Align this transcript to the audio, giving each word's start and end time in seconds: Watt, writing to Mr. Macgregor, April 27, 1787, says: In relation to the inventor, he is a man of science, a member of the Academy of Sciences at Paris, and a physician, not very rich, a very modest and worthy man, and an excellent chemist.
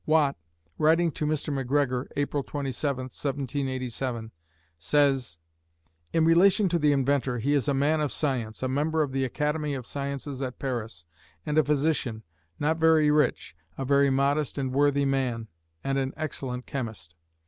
Watt, 0.07 0.35
writing 0.79 1.11
to 1.11 1.27
Mr. 1.27 1.53
Macgregor, 1.53 2.09
April 2.17 2.41
27, 2.41 3.03
1787, 3.03 4.31
says: 4.79 5.37
In 6.11 6.25
relation 6.25 6.67
to 6.69 6.79
the 6.79 6.91
inventor, 6.91 7.37
he 7.37 7.53
is 7.53 7.67
a 7.67 7.75
man 7.75 8.01
of 8.01 8.11
science, 8.11 8.63
a 8.63 8.67
member 8.67 9.03
of 9.03 9.11
the 9.11 9.23
Academy 9.23 9.75
of 9.75 9.85
Sciences 9.85 10.41
at 10.41 10.57
Paris, 10.57 11.05
and 11.45 11.59
a 11.59 11.63
physician, 11.63 12.23
not 12.57 12.77
very 12.77 13.11
rich, 13.11 13.55
a 13.77 13.85
very 13.85 14.09
modest 14.09 14.57
and 14.57 14.73
worthy 14.73 15.05
man, 15.05 15.47
and 15.83 15.99
an 15.99 16.13
excellent 16.17 16.65
chemist. 16.65 17.15